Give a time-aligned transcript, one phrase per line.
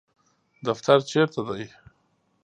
[0.67, 1.65] دفتر چیرته دی؟